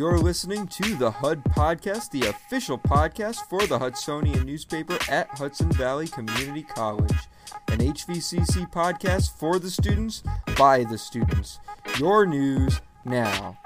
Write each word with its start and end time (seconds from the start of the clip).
You're 0.00 0.18
listening 0.18 0.66
to 0.66 0.94
the 0.94 1.10
HUD 1.10 1.44
Podcast, 1.44 2.10
the 2.10 2.26
official 2.26 2.78
podcast 2.78 3.40
for 3.50 3.66
the 3.66 3.78
Hudsonian 3.78 4.46
newspaper 4.46 4.98
at 5.10 5.28
Hudson 5.28 5.70
Valley 5.72 6.08
Community 6.08 6.62
College. 6.62 7.12
An 7.68 7.80
HVCC 7.80 8.72
podcast 8.72 9.38
for 9.38 9.58
the 9.58 9.70
students, 9.70 10.22
by 10.56 10.84
the 10.84 10.96
students. 10.96 11.58
Your 11.98 12.24
news 12.24 12.80
now. 13.04 13.58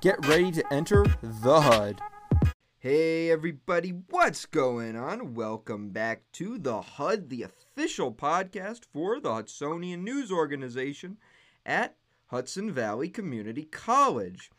Get 0.00 0.26
ready 0.26 0.50
to 0.50 0.72
enter 0.72 1.04
the 1.22 1.60
HUD. 1.60 2.00
Hey 2.78 3.30
everybody, 3.30 3.90
what's 4.08 4.46
going 4.46 4.96
on? 4.96 5.34
Welcome 5.34 5.90
back 5.90 6.22
to 6.32 6.56
the 6.56 6.80
HUD, 6.80 7.28
the 7.28 7.42
official 7.42 8.14
podcast 8.14 8.86
for 8.90 9.20
the 9.20 9.28
Hudsonian 9.28 10.02
News 10.04 10.32
Organization 10.32 11.18
at 11.66 11.96
Hudson 12.28 12.72
Valley 12.72 13.10
Community 13.10 13.64
College. 13.64 14.50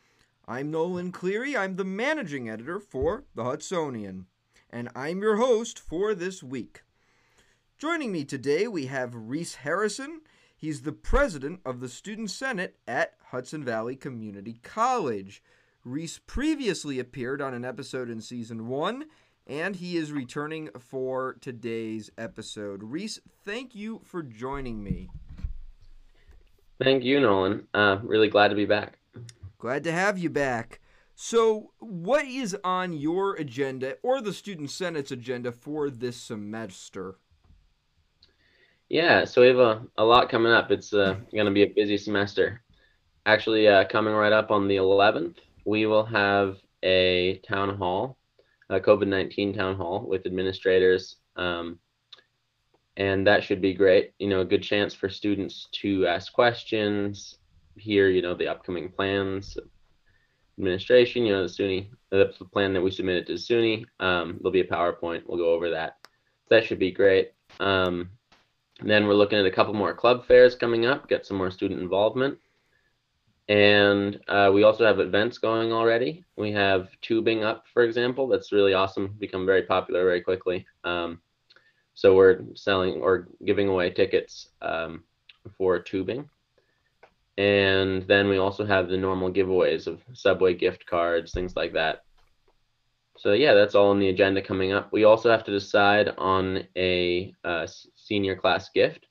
I'm 0.47 0.71
Nolan 0.71 1.11
Cleary, 1.11 1.55
I'm 1.55 1.75
the 1.75 1.85
managing 1.85 2.49
editor 2.49 2.79
for 2.79 3.25
the 3.35 3.43
Hudsonian, 3.43 4.25
and 4.71 4.89
I'm 4.95 5.21
your 5.21 5.37
host 5.37 5.79
for 5.79 6.15
this 6.15 6.41
week. 6.41 6.81
Joining 7.77 8.11
me 8.11 8.25
today, 8.25 8.67
we 8.67 8.87
have 8.87 9.13
Reese 9.13 9.55
Harrison. 9.55 10.21
He's 10.55 10.81
the 10.81 10.91
president 10.91 11.61
of 11.63 11.79
the 11.79 11.87
Student 11.87 12.31
Senate 12.31 12.77
at 12.87 13.13
Hudson 13.27 13.63
Valley 13.63 13.95
Community 13.95 14.59
College. 14.63 15.43
Reese 15.85 16.19
previously 16.25 16.99
appeared 16.99 17.41
on 17.41 17.53
an 17.53 17.63
episode 17.63 18.09
in 18.09 18.19
season 18.19 18.67
one, 18.67 19.05
and 19.45 19.75
he 19.75 19.95
is 19.95 20.11
returning 20.11 20.69
for 20.79 21.37
today's 21.39 22.09
episode. 22.17 22.81
Reese, 22.83 23.19
thank 23.45 23.75
you 23.75 24.01
for 24.03 24.23
joining 24.23 24.83
me. 24.83 25.09
Thank 26.83 27.03
you, 27.03 27.19
Nolan. 27.19 27.67
Uh, 27.75 27.99
really 28.03 28.27
glad 28.27 28.47
to 28.47 28.55
be 28.55 28.65
back. 28.65 28.97
Glad 29.61 29.83
to 29.83 29.91
have 29.91 30.17
you 30.17 30.31
back. 30.31 30.79
So, 31.13 31.73
what 31.77 32.25
is 32.25 32.57
on 32.63 32.93
your 32.93 33.35
agenda 33.35 33.97
or 34.01 34.19
the 34.19 34.33
Student 34.33 34.71
Senate's 34.71 35.11
agenda 35.11 35.51
for 35.51 35.91
this 35.91 36.17
semester? 36.17 37.19
Yeah, 38.89 39.23
so 39.25 39.41
we 39.41 39.49
have 39.49 39.59
a, 39.59 39.83
a 39.99 40.03
lot 40.03 40.29
coming 40.29 40.51
up. 40.51 40.71
It's 40.71 40.95
uh, 40.95 41.17
going 41.31 41.45
to 41.45 41.51
be 41.51 41.61
a 41.61 41.67
busy 41.75 41.95
semester. 41.95 42.63
Actually, 43.27 43.67
uh, 43.67 43.85
coming 43.85 44.15
right 44.15 44.33
up 44.33 44.49
on 44.49 44.67
the 44.67 44.77
11th, 44.77 45.35
we 45.63 45.85
will 45.85 46.05
have 46.05 46.57
a 46.81 47.39
town 47.47 47.77
hall, 47.77 48.17
a 48.71 48.79
COVID 48.79 49.07
19 49.07 49.53
town 49.53 49.75
hall 49.75 50.03
with 50.07 50.25
administrators. 50.25 51.17
Um, 51.35 51.77
and 52.97 53.27
that 53.27 53.43
should 53.43 53.61
be 53.61 53.75
great. 53.75 54.13
You 54.17 54.27
know, 54.27 54.41
a 54.41 54.45
good 54.45 54.63
chance 54.63 54.95
for 54.95 55.07
students 55.07 55.67
to 55.83 56.07
ask 56.07 56.33
questions, 56.33 57.37
hear, 57.77 58.09
you 58.09 58.21
know, 58.21 58.33
the 58.33 58.47
upcoming 58.47 58.89
plans, 58.89 59.57
administration, 60.57 61.25
you 61.25 61.33
know, 61.33 61.43
the 61.43 61.49
SUNY, 61.49 61.89
the 62.09 62.33
plan 62.51 62.73
that 62.73 62.81
we 62.81 62.91
submitted 62.91 63.27
to 63.27 63.33
SUNY. 63.33 63.85
Um, 63.99 64.37
there'll 64.37 64.51
be 64.51 64.61
a 64.61 64.67
PowerPoint. 64.67 65.23
We'll 65.25 65.37
go 65.37 65.53
over 65.53 65.69
that. 65.71 65.97
That 66.49 66.65
should 66.65 66.79
be 66.79 66.91
great. 66.91 67.31
Um, 67.59 68.09
then 68.83 69.07
we're 69.07 69.13
looking 69.13 69.39
at 69.39 69.45
a 69.45 69.51
couple 69.51 69.73
more 69.73 69.93
club 69.93 70.25
fairs 70.25 70.55
coming 70.55 70.85
up, 70.85 71.07
get 71.07 71.25
some 71.25 71.37
more 71.37 71.51
student 71.51 71.81
involvement. 71.81 72.37
And 73.47 74.19
uh, 74.27 74.51
we 74.53 74.63
also 74.63 74.85
have 74.85 74.99
events 74.99 75.37
going 75.37 75.73
already. 75.73 76.23
We 76.37 76.51
have 76.53 76.89
tubing 77.01 77.43
up, 77.43 77.65
for 77.73 77.83
example. 77.83 78.27
That's 78.27 78.51
really 78.51 78.73
awesome, 78.73 79.15
become 79.19 79.45
very 79.45 79.63
popular 79.63 80.05
very 80.05 80.21
quickly. 80.21 80.65
Um, 80.83 81.21
so 81.93 82.15
we're 82.15 82.41
selling 82.55 83.01
or 83.01 83.27
giving 83.45 83.67
away 83.67 83.91
tickets 83.91 84.47
um, 84.61 85.03
for 85.57 85.79
tubing. 85.79 86.29
And 87.37 88.03
then 88.03 88.27
we 88.27 88.37
also 88.37 88.65
have 88.65 88.89
the 88.89 88.97
normal 88.97 89.31
giveaways 89.31 89.87
of 89.87 90.01
Subway 90.13 90.53
gift 90.53 90.85
cards, 90.85 91.31
things 91.31 91.55
like 91.55 91.73
that. 91.73 92.01
So 93.17 93.33
yeah, 93.33 93.53
that's 93.53 93.75
all 93.75 93.91
on 93.91 93.99
the 93.99 94.09
agenda 94.09 94.41
coming 94.41 94.73
up. 94.73 94.91
We 94.91 95.03
also 95.03 95.29
have 95.29 95.43
to 95.45 95.51
decide 95.51 96.09
on 96.17 96.63
a 96.75 97.33
uh, 97.43 97.67
senior 97.95 98.35
class 98.35 98.69
gift. 98.73 99.05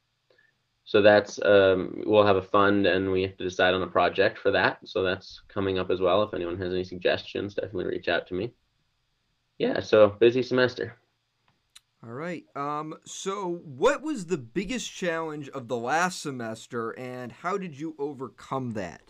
So 0.85 1.03
that's 1.03 1.41
um, 1.45 2.03
we'll 2.05 2.27
have 2.27 2.37
a 2.37 2.43
fund 2.43 2.87
and 2.87 3.13
we 3.13 3.23
have 3.23 3.37
to 3.37 3.45
decide 3.45 3.75
on 3.75 3.83
a 3.83 3.87
project 3.87 4.39
for 4.39 4.51
that. 4.51 4.79
So 4.85 5.05
that's 5.05 5.41
coming 5.49 5.79
up 5.79 5.91
as 5.91 6.01
well. 6.01 6.23
If 6.25 6.35
anyone 6.35 6.59
has 6.59 6.73
any 6.73 6.83
suggestions, 6.83 7.55
definitely 7.55 7.87
reach 7.87 8.09
out 8.09 8.27
to 8.27 8.35
me. 8.35 8.53
Yeah, 9.59 9.81
so 9.81 10.09
busy 10.09 10.43
semester. 10.43 10.97
All 12.03 12.13
right. 12.13 12.45
Um, 12.57 12.95
so, 13.05 13.61
what 13.65 14.03
was 14.03 14.27
the 14.27 14.39
biggest 14.39 14.91
challenge 14.91 15.51
of 15.51 15.69
the 15.69 15.77
last 15.77 16.23
semester, 16.23 16.99
and 16.99 17.31
how 17.31 17.59
did 17.59 17.79
you 17.79 17.95
overcome 17.99 18.73
that? 18.73 19.03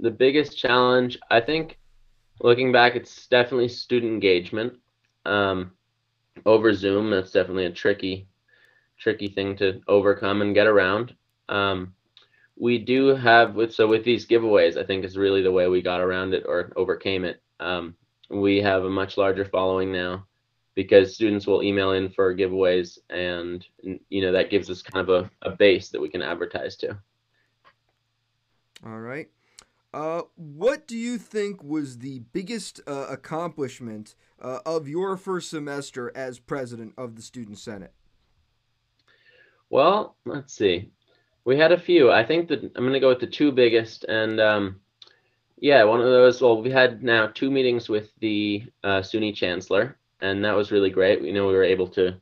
The 0.00 0.10
biggest 0.10 0.58
challenge, 0.58 1.18
I 1.30 1.40
think, 1.40 1.78
looking 2.40 2.72
back, 2.72 2.94
it's 2.94 3.26
definitely 3.28 3.68
student 3.68 4.12
engagement. 4.12 4.74
Um, 5.24 5.72
over 6.44 6.74
Zoom, 6.74 7.10
that's 7.10 7.30
definitely 7.30 7.66
a 7.66 7.72
tricky 7.72 8.28
tricky 8.98 9.28
thing 9.28 9.56
to 9.56 9.80
overcome 9.88 10.42
and 10.42 10.54
get 10.54 10.66
around. 10.66 11.14
Um, 11.48 11.94
we 12.56 12.78
do 12.78 13.08
have 13.08 13.54
with 13.54 13.74
so 13.74 13.86
with 13.86 14.04
these 14.04 14.26
giveaways, 14.26 14.76
I 14.76 14.84
think 14.84 15.04
is 15.04 15.16
really 15.16 15.42
the 15.42 15.50
way 15.50 15.68
we 15.68 15.82
got 15.82 16.00
around 16.00 16.34
it 16.34 16.44
or 16.46 16.72
overcame 16.76 17.24
it. 17.24 17.42
Um, 17.58 17.96
we 18.30 18.60
have 18.60 18.84
a 18.84 18.90
much 18.90 19.16
larger 19.16 19.44
following 19.44 19.92
now 19.92 20.26
because 20.74 21.14
students 21.14 21.46
will 21.46 21.62
email 21.62 21.92
in 21.92 22.08
for 22.08 22.34
giveaways 22.34 22.98
and 23.10 23.66
you 24.08 24.22
know 24.22 24.32
that 24.32 24.50
gives 24.50 24.70
us 24.70 24.82
kind 24.82 25.08
of 25.08 25.24
a, 25.24 25.48
a 25.48 25.54
base 25.56 25.90
that 25.90 26.00
we 26.00 26.08
can 26.08 26.22
advertise 26.22 26.76
to 26.76 26.96
all 28.84 29.00
right 29.00 29.28
uh, 29.94 30.22
what 30.36 30.86
do 30.86 30.96
you 30.96 31.18
think 31.18 31.62
was 31.62 31.98
the 31.98 32.20
biggest 32.32 32.80
uh, 32.86 33.06
accomplishment 33.10 34.14
uh, 34.40 34.60
of 34.64 34.88
your 34.88 35.18
first 35.18 35.50
semester 35.50 36.10
as 36.16 36.38
president 36.38 36.94
of 36.96 37.14
the 37.16 37.22
student 37.22 37.58
senate 37.58 37.92
well, 39.72 40.16
let's 40.26 40.52
see. 40.52 40.90
We 41.46 41.56
had 41.56 41.72
a 41.72 41.80
few. 41.80 42.12
I 42.12 42.26
think 42.26 42.48
that 42.48 42.62
I'm 42.62 42.82
going 42.82 42.92
to 42.92 43.00
go 43.00 43.08
with 43.08 43.20
the 43.20 43.26
two 43.26 43.50
biggest. 43.50 44.04
And 44.04 44.38
um, 44.38 44.80
yeah, 45.62 45.84
one 45.84 46.00
of 46.00 46.06
those, 46.06 46.42
well, 46.42 46.60
we 46.60 46.72
had 46.72 47.04
now 47.04 47.28
two 47.28 47.48
meetings 47.48 47.88
with 47.88 48.10
the 48.18 48.64
uh, 48.82 49.00
SUNY 49.00 49.32
chancellor, 49.32 49.96
and 50.20 50.44
that 50.44 50.56
was 50.56 50.72
really 50.72 50.90
great. 50.90 51.22
We 51.22 51.30
know 51.30 51.46
we 51.46 51.54
were 51.54 51.62
able 51.62 51.86
to 51.90 52.16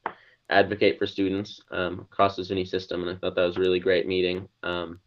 advocate 0.51 0.99
for 0.99 1.07
students 1.07 1.59
um, 1.71 2.01
across 2.01 2.37
the 2.37 2.43
SUNY 2.43 2.69
system, 2.69 3.01
and 3.01 3.11
I 3.11 3.19
thought 3.19 3.35
that 3.37 3.47
was 3.47 3.57
a 3.57 3.61
really 3.61 3.81
great 3.81 4.07
meeting, 4.07 4.47
um, 4.63 5.01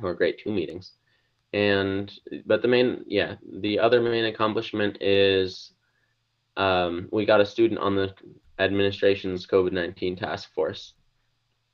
or 0.00 0.14
great 0.14 0.40
two 0.42 0.50
meetings. 0.50 0.92
And 1.52 2.10
but 2.46 2.62
the 2.62 2.68
main, 2.68 3.04
yeah, 3.06 3.34
the 3.60 3.78
other 3.78 4.00
main 4.00 4.24
accomplishment 4.24 4.96
is 5.02 5.74
um, 6.56 7.10
we 7.12 7.26
got 7.26 7.42
a 7.42 7.46
student 7.46 7.80
on 7.80 7.94
the 7.94 8.14
administration's 8.58 9.46
COVID 9.46 9.72
19 9.72 10.16
task 10.16 10.54
force. 10.54 10.94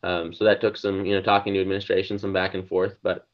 Um, 0.03 0.35
so 0.35 0.43
that 0.43 0.61
took 0.61 0.77
some, 0.77 1.07
you 1.07 1.15
know, 1.15 1.23
talking 1.23 1.55
to 1.55 1.61
administration, 1.61 2.19
some 2.19 2.33
back 2.33 2.55
and 2.55 2.67
forth, 2.67 2.97
but 3.05 3.29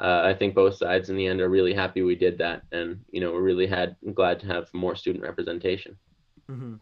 uh, 0.00 0.22
I 0.24 0.34
think 0.34 0.54
both 0.54 0.76
sides 0.76 1.10
in 1.10 1.16
the 1.16 1.26
end 1.26 1.40
are 1.40 1.48
really 1.48 1.74
happy 1.74 2.02
we 2.02 2.14
did 2.14 2.38
that, 2.38 2.62
and 2.72 3.00
you 3.10 3.20
know, 3.20 3.32
we're 3.32 3.42
really 3.42 3.66
had 3.66 3.96
glad 4.14 4.40
to 4.40 4.46
have 4.46 4.72
more 4.72 4.94
student 4.94 5.24
representation. 5.24 5.96
Mm-hmm. 6.50 6.74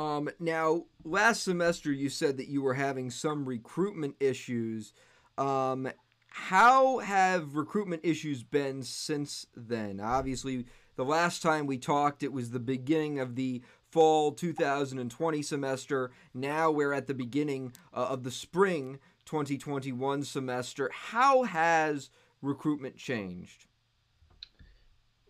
Um, 0.00 0.30
now, 0.38 0.84
last 1.04 1.42
semester 1.42 1.92
you 1.92 2.08
said 2.08 2.36
that 2.36 2.48
you 2.48 2.62
were 2.62 2.74
having 2.74 3.10
some 3.10 3.44
recruitment 3.44 4.14
issues. 4.20 4.92
Um, 5.36 5.90
how 6.28 6.98
have 6.98 7.56
recruitment 7.56 8.02
issues 8.04 8.44
been 8.44 8.84
since 8.84 9.46
then? 9.56 10.00
Obviously, 10.00 10.66
the 10.94 11.04
last 11.04 11.42
time 11.42 11.66
we 11.66 11.76
talked, 11.76 12.22
it 12.22 12.32
was 12.32 12.50
the 12.50 12.60
beginning 12.60 13.18
of 13.18 13.34
the 13.34 13.62
fall 13.90 14.32
2020 14.32 15.42
semester. 15.42 16.12
Now 16.32 16.70
we're 16.70 16.92
at 16.92 17.08
the 17.08 17.14
beginning 17.14 17.72
uh, 17.92 18.06
of 18.10 18.22
the 18.22 18.30
spring 18.30 19.00
2021 19.30 20.24
semester. 20.24 20.90
How 20.92 21.44
has 21.44 22.10
recruitment 22.42 22.96
changed? 22.96 23.66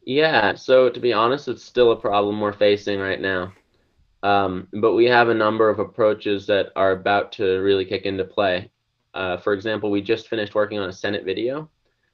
Yeah, 0.06 0.54
so 0.54 0.88
to 0.88 0.98
be 0.98 1.12
honest, 1.12 1.48
it's 1.48 1.62
still 1.62 1.92
a 1.92 1.96
problem 1.96 2.40
we're 2.40 2.54
facing 2.54 2.98
right 2.98 3.20
now. 3.20 3.52
Um, 4.22 4.68
but 4.72 4.94
we 4.94 5.04
have 5.04 5.28
a 5.28 5.34
number 5.34 5.68
of 5.68 5.80
approaches 5.80 6.46
that 6.46 6.68
are 6.76 6.92
about 6.92 7.32
to 7.32 7.58
really 7.58 7.84
kick 7.84 8.06
into 8.06 8.24
play. 8.24 8.70
Uh, 9.12 9.36
for 9.36 9.52
example, 9.52 9.90
we 9.90 10.00
just 10.00 10.28
finished 10.28 10.54
working 10.54 10.78
on 10.78 10.88
a 10.88 10.94
Senate 10.94 11.26
video. 11.26 11.68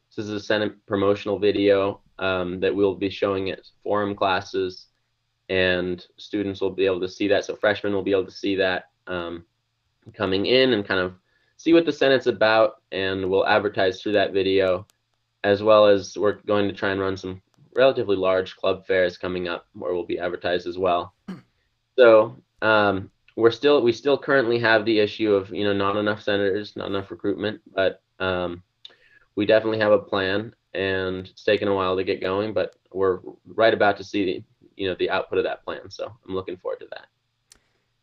This 0.08 0.24
is 0.24 0.32
a 0.32 0.40
Senate 0.40 0.74
promotional 0.86 1.38
video 1.38 2.00
um, 2.18 2.58
that 2.58 2.74
we'll 2.74 2.96
be 2.96 3.10
showing 3.10 3.50
at 3.50 3.60
forum 3.84 4.16
classes 4.16 4.86
and 5.48 6.04
students 6.16 6.60
will 6.60 6.70
be 6.70 6.86
able 6.86 7.00
to 7.00 7.08
see 7.08 7.28
that. 7.28 7.44
So 7.44 7.54
freshmen 7.54 7.92
will 7.92 8.02
be 8.02 8.10
able 8.10 8.24
to 8.24 8.32
see 8.32 8.56
that 8.56 8.90
um, 9.06 9.44
coming 10.14 10.46
in 10.46 10.72
and 10.72 10.84
kind 10.84 10.98
of 10.98 11.14
see 11.56 11.72
what 11.72 11.86
the 11.86 11.92
Senate's 11.92 12.26
about, 12.26 12.82
and 12.92 13.28
we'll 13.28 13.46
advertise 13.46 14.00
through 14.00 14.12
that 14.12 14.32
video, 14.32 14.86
as 15.44 15.62
well 15.62 15.86
as 15.86 16.16
we're 16.16 16.40
going 16.46 16.68
to 16.68 16.74
try 16.74 16.90
and 16.90 17.00
run 17.00 17.16
some 17.16 17.40
relatively 17.74 18.16
large 18.16 18.56
club 18.56 18.86
fairs 18.86 19.18
coming 19.18 19.48
up 19.48 19.66
where 19.74 19.94
we'll 19.94 20.06
be 20.06 20.18
advertised 20.18 20.66
as 20.66 20.78
well. 20.78 21.14
So 21.98 22.36
um, 22.62 23.10
we're 23.36 23.50
still 23.50 23.82
we 23.82 23.92
still 23.92 24.18
currently 24.18 24.58
have 24.58 24.84
the 24.84 24.98
issue 24.98 25.34
of 25.34 25.50
you 25.50 25.64
know 25.64 25.72
not 25.72 25.96
enough 25.96 26.22
senators, 26.22 26.74
not 26.76 26.88
enough 26.88 27.10
recruitment, 27.10 27.60
but 27.72 28.02
um, 28.18 28.62
we 29.34 29.46
definitely 29.46 29.78
have 29.78 29.92
a 29.92 29.98
plan 29.98 30.54
and 30.74 31.26
it's 31.28 31.44
taken 31.44 31.68
a 31.68 31.74
while 31.74 31.96
to 31.96 32.04
get 32.04 32.20
going, 32.20 32.52
but 32.52 32.76
we're 32.92 33.20
right 33.46 33.72
about 33.72 33.96
to 33.96 34.04
see 34.04 34.24
the 34.24 34.44
you 34.76 34.88
know 34.88 34.96
the 34.98 35.10
output 35.10 35.38
of 35.38 35.44
that 35.44 35.64
plan. 35.64 35.90
So 35.90 36.12
I'm 36.26 36.34
looking 36.34 36.56
forward 36.56 36.80
to 36.80 36.86
that. 36.90 37.06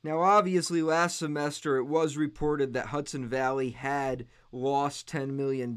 Now, 0.04 0.20
obviously, 0.20 0.82
last 0.82 1.18
semester 1.18 1.78
it 1.78 1.86
was 1.86 2.18
reported 2.18 2.74
that 2.74 2.88
Hudson 2.88 3.26
Valley 3.28 3.70
had 3.70 4.26
lost 4.52 5.08
$10 5.08 5.30
million. 5.30 5.74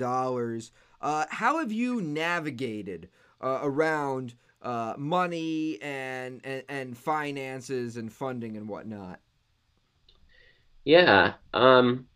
Uh, 1.00 1.26
how 1.31 1.58
have 1.58 1.70
you 1.70 2.00
navigated 2.00 3.08
uh, 3.40 3.61
around 3.62 4.34
uh, 4.62 4.94
money 4.99 5.78
and, 5.81 6.40
and, 6.43 6.64
and 6.69 6.99
finances 6.99 7.96
and 7.96 8.12
funding 8.12 8.56
and 8.56 8.69
whatnot? 8.69 9.20
Yeah, 10.84 11.34
um, 11.55 12.08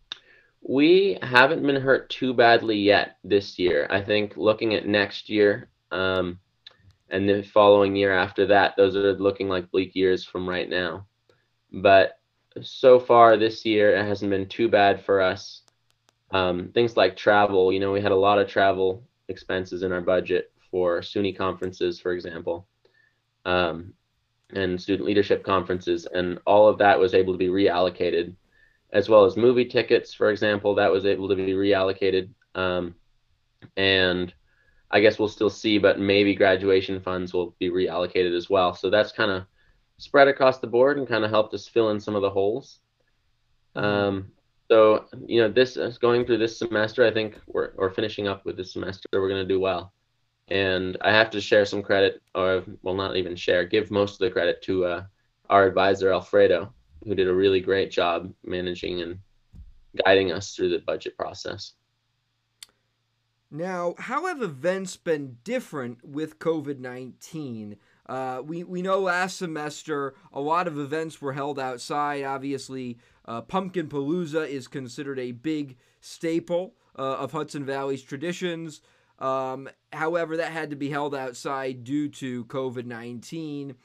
we 0.61 1.17
haven't 1.21 1.65
been 1.65 1.81
hurt 1.81 2.09
too 2.09 2.33
badly 2.33 2.77
yet 2.77 3.17
this 3.23 3.57
year. 3.57 3.87
I 3.89 4.01
think 4.01 4.35
looking 4.35 4.75
at 4.75 4.85
next 4.85 5.29
year 5.29 5.69
um, 5.91 6.39
and 7.09 7.27
the 7.27 7.41
following 7.41 7.95
year 7.95 8.13
after 8.13 8.47
that, 8.47 8.75
those 8.75 8.97
are 8.97 9.13
looking 9.13 9.47
like 9.47 9.71
bleak 9.71 9.95
years 9.95 10.25
from 10.25 10.47
right 10.47 10.69
now. 10.69 11.05
But 11.71 12.19
so 12.61 12.99
far 12.99 13.37
this 13.37 13.65
year, 13.65 13.95
it 13.95 14.05
hasn't 14.05 14.31
been 14.31 14.47
too 14.47 14.67
bad 14.67 15.03
for 15.05 15.21
us. 15.21 15.61
Um, 16.31 16.69
things 16.73 16.97
like 16.97 17.15
travel, 17.15 17.71
you 17.71 17.79
know, 17.79 17.91
we 17.91 18.01
had 18.01 18.11
a 18.11 18.15
lot 18.15 18.39
of 18.39 18.47
travel 18.47 19.03
expenses 19.27 19.83
in 19.83 19.91
our 19.91 20.01
budget 20.01 20.51
for 20.69 21.01
SUNY 21.01 21.37
conferences, 21.37 21.99
for 21.99 22.13
example, 22.13 22.67
um, 23.45 23.93
and 24.53 24.81
student 24.81 25.07
leadership 25.07 25.43
conferences, 25.43 26.05
and 26.05 26.39
all 26.45 26.67
of 26.67 26.77
that 26.77 26.99
was 26.99 27.13
able 27.13 27.33
to 27.33 27.37
be 27.37 27.47
reallocated, 27.47 28.33
as 28.93 29.09
well 29.09 29.25
as 29.25 29.35
movie 29.35 29.65
tickets, 29.65 30.13
for 30.13 30.31
example, 30.31 30.75
that 30.75 30.91
was 30.91 31.05
able 31.05 31.27
to 31.29 31.35
be 31.35 31.51
reallocated. 31.51 32.29
Um, 32.55 32.95
and 33.77 34.33
I 34.89 34.99
guess 34.99 35.19
we'll 35.19 35.27
still 35.27 35.49
see, 35.49 35.77
but 35.77 35.99
maybe 35.99 36.35
graduation 36.35 36.99
funds 37.01 37.33
will 37.33 37.55
be 37.59 37.69
reallocated 37.69 38.35
as 38.35 38.49
well. 38.49 38.73
So 38.73 38.89
that's 38.89 39.11
kind 39.11 39.31
of 39.31 39.45
spread 40.01 40.27
across 40.27 40.57
the 40.57 40.65
board 40.65 40.97
and 40.97 41.07
kind 41.07 41.23
of 41.23 41.29
helped 41.29 41.53
us 41.53 41.67
fill 41.67 41.91
in 41.91 41.99
some 41.99 42.15
of 42.15 42.23
the 42.23 42.29
holes. 42.29 42.79
Mm-hmm. 43.75 43.85
Um, 43.85 44.31
so 44.67 45.05
you 45.27 45.41
know, 45.41 45.49
this 45.49 45.77
is 45.77 45.99
going 45.99 46.25
through 46.25 46.39
this 46.39 46.57
semester. 46.57 47.05
I 47.05 47.11
think 47.11 47.39
we're 47.45 47.73
or 47.77 47.91
finishing 47.91 48.27
up 48.27 48.43
with 48.43 48.57
this 48.57 48.73
semester. 48.73 49.07
We're 49.13 49.29
going 49.29 49.47
to 49.47 49.53
do 49.53 49.59
well, 49.59 49.93
and 50.47 50.97
I 51.01 51.11
have 51.11 51.29
to 51.31 51.41
share 51.41 51.65
some 51.65 51.83
credit, 51.83 52.21
or 52.33 52.63
well, 52.81 52.95
not 52.95 53.15
even 53.15 53.35
share, 53.35 53.63
give 53.63 53.91
most 53.91 54.13
of 54.13 54.19
the 54.19 54.31
credit 54.31 54.63
to 54.63 54.85
uh, 54.85 55.03
our 55.49 55.67
advisor 55.67 56.11
Alfredo, 56.11 56.73
who 57.03 57.13
did 57.13 57.27
a 57.27 57.33
really 57.33 57.59
great 57.59 57.91
job 57.91 58.33
managing 58.43 59.01
and 59.01 59.19
guiding 60.03 60.31
us 60.31 60.55
through 60.55 60.69
the 60.69 60.79
budget 60.79 61.15
process. 61.15 61.73
Now, 63.51 63.93
how 63.99 64.25
have 64.27 64.41
events 64.41 64.95
been 64.95 65.37
different 65.43 66.03
with 66.03 66.39
COVID 66.39 66.79
19? 66.79 67.77
Uh, 68.07 68.41
we, 68.43 68.63
we 68.63 68.81
know 68.81 68.99
last 68.99 69.37
semester 69.37 70.13
a 70.33 70.41
lot 70.41 70.67
of 70.67 70.77
events 70.77 71.21
were 71.21 71.33
held 71.33 71.59
outside. 71.59 72.23
Obviously, 72.23 72.97
uh, 73.25 73.41
Pumpkin 73.41 73.87
Palooza 73.87 74.47
is 74.47 74.67
considered 74.67 75.19
a 75.19 75.31
big 75.31 75.77
staple 75.99 76.73
uh, 76.97 77.17
of 77.17 77.31
Hudson 77.31 77.65
Valley's 77.65 78.03
traditions. 78.03 78.81
Um, 79.19 79.69
however, 79.93 80.37
that 80.37 80.51
had 80.51 80.71
to 80.71 80.75
be 80.75 80.89
held 80.89 81.13
outside 81.13 81.83
due 81.83 82.09
to 82.09 82.45
COVID 82.45 82.85
19. 82.85 83.75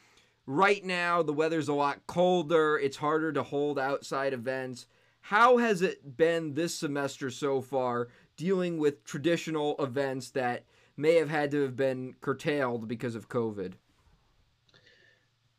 Right 0.47 0.85
now, 0.85 1.23
the 1.23 1.33
weather's 1.33 1.69
a 1.69 1.75
lot 1.75 2.07
colder. 2.07 2.79
It's 2.79 2.97
harder 2.97 3.33
to 3.33 3.43
hold 3.43 3.79
outside 3.79 4.33
events. 4.33 4.87
How 5.21 5.57
has 5.57 5.83
it 5.83 6.17
been 6.17 6.55
this 6.55 6.75
semester 6.75 7.31
so 7.31 7.61
far 7.61 8.09
dealing 8.37 8.79
with 8.79 9.05
traditional 9.05 9.75
events 9.79 10.31
that 10.31 10.65
may 10.97 11.17
have 11.17 11.31
had 11.31 11.51
to 11.51 11.63
have 11.63 11.75
been 11.75 12.15
curtailed 12.21 12.87
because 12.87 13.17
of 13.17 13.29
COVID? 13.29 13.73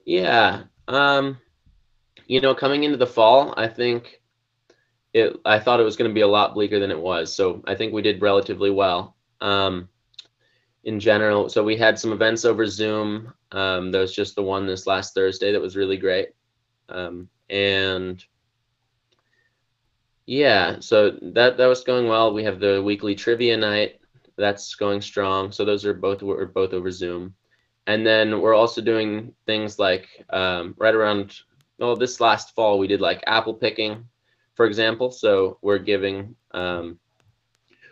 Yeah. 0.07 0.63
Um, 0.87 1.37
you 2.27 2.39
know, 2.39 2.55
coming 2.55 2.85
into 2.85 2.97
the 2.97 3.05
fall, 3.05 3.53
I 3.57 3.67
think 3.67 4.21
it. 5.13 5.35
I 5.43 5.59
thought 5.59 5.81
it 5.81 5.83
was 5.83 5.97
going 5.97 6.09
to 6.09 6.15
be 6.15 6.21
a 6.21 6.27
lot 6.27 6.53
bleaker 6.53 6.79
than 6.79 6.91
it 6.91 6.99
was. 6.99 7.35
So 7.35 7.61
I 7.67 7.75
think 7.75 7.93
we 7.93 8.01
did 8.01 8.21
relatively 8.21 8.71
well. 8.71 9.17
Um, 9.41 9.89
in 10.85 11.01
general, 11.01 11.49
so 11.49 11.61
we 11.61 11.75
had 11.75 11.99
some 11.99 12.13
events 12.13 12.45
over 12.45 12.65
Zoom. 12.65 13.33
Um, 13.51 13.91
there 13.91 13.99
was 13.99 14.15
just 14.15 14.35
the 14.35 14.43
one 14.43 14.65
this 14.65 14.87
last 14.87 15.13
Thursday 15.13 15.51
that 15.51 15.61
was 15.61 15.75
really 15.75 15.97
great. 15.97 16.29
Um, 16.87 17.27
and 17.49 18.23
yeah, 20.25 20.77
so 20.79 21.17
that 21.21 21.57
that 21.57 21.67
was 21.67 21.83
going 21.83 22.07
well. 22.07 22.33
We 22.33 22.45
have 22.45 22.61
the 22.61 22.81
weekly 22.81 23.13
trivia 23.13 23.57
night 23.57 23.99
that's 24.37 24.75
going 24.75 25.01
strong. 25.01 25.51
So 25.51 25.65
those 25.65 25.83
are 25.83 25.93
both 25.93 26.23
were 26.23 26.45
both 26.45 26.71
over 26.71 26.91
Zoom. 26.91 27.35
And 27.87 28.05
then 28.05 28.41
we're 28.41 28.53
also 28.53 28.81
doing 28.81 29.33
things 29.45 29.79
like 29.79 30.07
um, 30.29 30.75
right 30.77 30.93
around, 30.93 31.39
well, 31.79 31.95
this 31.95 32.19
last 32.19 32.53
fall, 32.53 32.77
we 32.77 32.87
did 32.87 32.99
like 32.99 33.23
apple 33.25 33.53
picking, 33.53 34.05
for 34.55 34.65
example. 34.65 35.09
So 35.09 35.57
we're 35.61 35.79
giving, 35.79 36.35
um, 36.51 36.99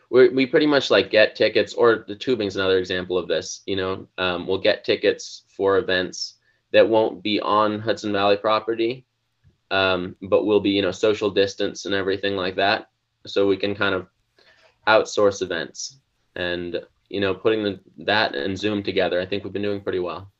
we 0.09 0.29
we 0.29 0.45
pretty 0.45 0.67
much 0.67 0.91
like 0.91 1.09
get 1.09 1.35
tickets, 1.35 1.73
or 1.73 2.03
the 2.07 2.15
tubing's 2.15 2.57
another 2.57 2.77
example 2.77 3.17
of 3.17 3.27
this. 3.27 3.61
You 3.65 3.77
know, 3.77 4.07
um, 4.17 4.45
we'll 4.45 4.59
get 4.59 4.83
tickets 4.83 5.43
for 5.47 5.77
events 5.77 6.35
that 6.73 6.89
won't 6.89 7.23
be 7.23 7.39
on 7.39 7.79
Hudson 7.79 8.11
Valley 8.11 8.37
property, 8.37 9.05
um, 9.71 10.15
but 10.21 10.45
will 10.45 10.59
be, 10.59 10.71
you 10.71 10.81
know, 10.81 10.91
social 10.91 11.31
distance 11.31 11.85
and 11.85 11.95
everything 11.95 12.35
like 12.35 12.55
that. 12.57 12.89
So 13.25 13.47
we 13.47 13.57
can 13.57 13.73
kind 13.75 13.95
of 13.95 14.07
outsource 14.87 15.41
events. 15.41 15.99
And 16.35 16.81
you 17.09 17.19
know, 17.19 17.33
putting 17.33 17.63
the, 17.63 17.79
that 17.99 18.35
and 18.35 18.57
Zoom 18.57 18.83
together, 18.83 19.19
I 19.21 19.25
think 19.25 19.43
we've 19.43 19.53
been 19.53 19.61
doing 19.61 19.81
pretty 19.81 19.99
well. 19.99 20.31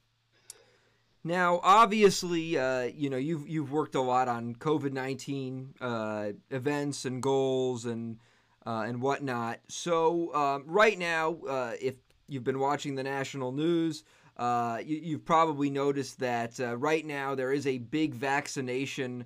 Now, 1.24 1.60
obviously, 1.64 2.56
uh, 2.58 2.84
you 2.84 3.10
know 3.10 3.18
you've 3.18 3.48
you've 3.48 3.72
worked 3.72 3.96
a 3.96 4.02
lot 4.02 4.28
on 4.28 4.54
COVID 4.56 4.94
nineteen 4.94 5.74
uh, 5.82 6.34
events 6.52 7.06
and 7.06 7.22
goals 7.22 7.86
and 7.86 8.20
uh, 8.64 8.84
and 8.88 9.02
whatnot. 9.02 9.60
So 9.68 10.34
um, 10.36 10.66
right 10.68 10.98
now, 10.98 11.38
uh, 11.48 11.74
if 11.82 11.96
you've 12.28 12.44
been 12.44 12.60
watching 12.60 12.94
the 12.94 13.02
national 13.02 13.54
news, 13.54 14.04
uh, 14.38 14.80
you, 14.86 15.14
have 15.14 15.26
probably 15.26 15.72
noticed 15.72 16.20
that 16.20 16.60
uh, 16.60 16.78
right 16.78 17.06
now 17.06 17.34
there 17.34 17.52
is 17.52 17.66
a 17.66 17.80
big 17.80 18.14
vaccination 18.14 19.26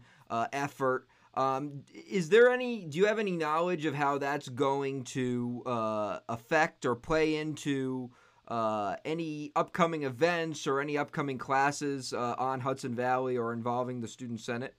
effort 0.53 1.05
um, 1.39 1.83
is 2.09 2.27
there 2.27 2.51
any? 2.51 2.83
Do 2.83 2.97
you 2.97 3.05
have 3.05 3.17
any 3.17 3.31
knowledge 3.31 3.85
of 3.85 3.95
how 3.95 4.17
that's 4.17 4.49
going 4.49 5.05
to 5.05 5.63
uh, 5.65 6.19
affect 6.27 6.85
or 6.85 6.95
play 6.95 7.37
into 7.37 8.11
uh, 8.49 8.97
any 9.05 9.53
upcoming 9.55 10.03
events 10.03 10.67
or 10.67 10.81
any 10.81 10.97
upcoming 10.97 11.37
classes 11.37 12.11
uh, 12.11 12.35
on 12.37 12.59
Hudson 12.59 12.93
Valley 12.93 13.37
or 13.37 13.53
involving 13.53 14.01
the 14.01 14.07
Student 14.07 14.41
Senate? 14.41 14.75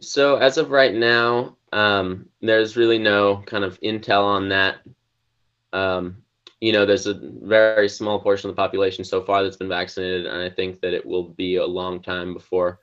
So 0.00 0.36
as 0.36 0.58
of 0.58 0.70
right 0.70 0.94
now, 0.94 1.56
um, 1.72 2.28
there's 2.40 2.76
really 2.76 2.98
no 2.98 3.42
kind 3.46 3.64
of 3.64 3.80
intel 3.80 4.22
on 4.22 4.48
that. 4.50 4.76
Um, 5.72 6.22
you 6.60 6.70
know, 6.70 6.86
there's 6.86 7.08
a 7.08 7.14
very 7.14 7.88
small 7.88 8.20
portion 8.20 8.48
of 8.48 8.54
the 8.54 8.62
population 8.62 9.02
so 9.02 9.24
far 9.24 9.42
that's 9.42 9.56
been 9.56 9.68
vaccinated, 9.68 10.26
and 10.26 10.40
I 10.40 10.50
think 10.50 10.80
that 10.82 10.94
it 10.94 11.04
will 11.04 11.24
be 11.24 11.56
a 11.56 11.66
long 11.66 12.00
time 12.00 12.32
before 12.32 12.78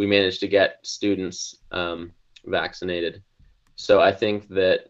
we 0.00 0.06
managed 0.06 0.40
to 0.40 0.48
get 0.48 0.78
students 0.82 1.56
um, 1.72 2.10
vaccinated. 2.46 3.22
So 3.76 4.00
I 4.00 4.12
think 4.12 4.48
that, 4.48 4.86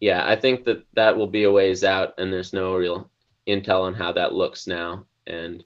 yeah, 0.00 0.28
I 0.28 0.36
think 0.36 0.64
that 0.66 0.84
that 0.92 1.16
will 1.16 1.28
be 1.28 1.44
a 1.44 1.50
ways 1.50 1.82
out, 1.82 2.12
and 2.18 2.30
there's 2.30 2.52
no 2.52 2.74
real 2.74 3.10
intel 3.48 3.80
on 3.84 3.94
how 3.94 4.12
that 4.12 4.34
looks 4.34 4.66
now. 4.66 5.06
And 5.26 5.64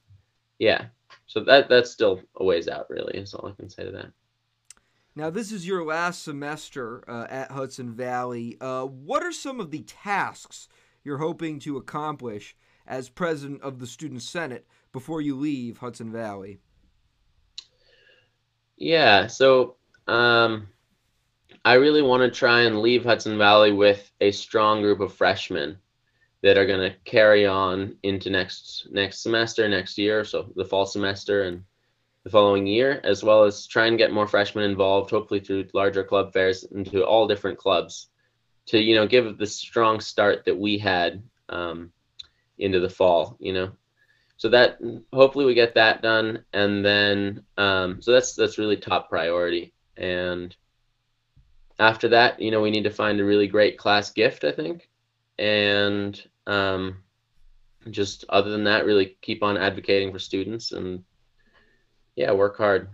yeah, 0.61 0.87
so 1.27 1.43
that 1.43 1.69
that's 1.69 1.91
still 1.91 2.21
a 2.37 2.45
ways 2.45 2.69
out, 2.69 2.87
really. 2.89 3.19
Is 3.19 3.35
all 3.35 3.49
I 3.49 3.61
can 3.61 3.69
say 3.69 3.85
to 3.85 3.91
that. 3.91 4.13
Now, 5.17 5.29
this 5.29 5.51
is 5.51 5.67
your 5.67 5.85
last 5.85 6.23
semester 6.23 7.03
uh, 7.11 7.27
at 7.29 7.51
Hudson 7.51 7.93
Valley. 7.95 8.57
Uh, 8.61 8.85
what 8.85 9.25
are 9.25 9.33
some 9.33 9.59
of 9.59 9.73
the 9.73 9.83
tasks 9.83 10.69
you're 11.03 11.19
hoping 11.19 11.59
to 11.61 11.77
accomplish 11.79 12.55
as 12.87 13.09
president 13.09 13.61
of 13.63 13.81
the 13.81 13.89
Student 13.89 14.23
Senate 14.23 14.69
before 14.93 15.21
you 15.21 15.35
leave 15.35 15.79
Hudson 15.79 16.13
Valley? 16.13 16.61
Yeah, 18.77 19.29
so 19.29 19.77
um, 20.07 20.69
I 21.65 21.75
really 21.75 22.03
want 22.03 22.23
to 22.23 22.31
try 22.31 22.63
and 22.63 22.81
leave 22.81 23.05
Hudson 23.05 23.39
Valley 23.39 23.73
with 23.73 24.11
a 24.21 24.33
strong 24.33 24.83
group 24.83 25.01
of 25.01 25.15
freshmen 25.15 25.79
that 26.43 26.59
are 26.59 26.67
going 26.67 26.91
to 26.91 26.97
carry 27.05 27.47
on 27.47 27.97
into 28.03 28.29
next 28.31 28.89
next 28.91 29.23
semester, 29.23 29.69
next 29.69 29.97
year, 29.97 30.25
so 30.25 30.53
the 30.57 30.65
fall 30.65 30.87
semester 30.87 31.45
and 31.45 31.65
the 32.25 32.31
following 32.31 32.67
year, 32.67 33.01
as 33.05 33.23
well 33.23 33.45
as 33.45 33.67
try 33.67 33.87
and 33.87 33.99
get 33.99 34.13
more 34.13 34.27
freshmen 34.27 34.69
involved, 34.69 35.11
hopefully 35.11 35.41
through 35.41 35.67
larger 35.73 36.05
club 36.05 36.33
fairs 36.33 36.65
into 36.65 37.05
all 37.05 37.27
different 37.29 37.59
clubs, 37.59 38.09
to 38.67 38.79
you 38.79 38.95
know 38.95 39.07
give 39.07 39.39
the 39.39 39.47
strong 39.47 40.01
start 40.01 40.45
that 40.45 40.59
we 40.59 40.79
had 40.79 41.23
um, 41.49 41.93
into 42.59 42.81
the 42.81 42.91
fall. 42.91 43.37
You 43.41 43.53
know, 43.53 43.73
so 44.37 44.49
that 44.49 44.79
hopefully 45.13 45.45
we 45.45 45.55
get 45.55 45.75
that 45.75 46.03
done 46.03 46.45
and 46.53 46.85
then 46.85 47.43
um, 47.57 48.01
so 48.03 48.13
that's 48.13 48.35
that's 48.35 48.59
really 48.59 48.77
top 48.77 49.09
priority 49.09 49.73
and 49.97 50.57
after 51.79 52.09
that 52.09 52.41
you 52.41 52.51
know 52.51 52.61
we 52.61 52.71
need 52.71 52.85
to 52.85 52.91
find 52.91 53.21
a 53.21 53.25
really 53.25 53.47
great 53.47 53.79
class 53.79 54.11
gift 54.11 54.45
i 54.45 54.53
think 54.53 54.89
and 55.39 56.23
um, 56.47 56.97
just 57.91 58.25
other 58.29 58.51
than 58.51 58.65
that, 58.65 58.85
really 58.85 59.17
keep 59.21 59.43
on 59.43 59.57
advocating 59.57 60.13
for 60.13 60.19
students 60.19 60.73
and 60.73 61.05
yeah, 62.17 62.33
work 62.33 62.57
hard. 62.57 62.89